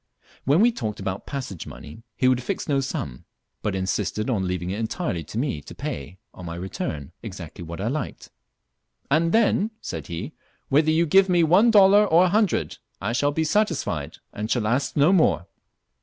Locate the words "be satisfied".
13.31-14.17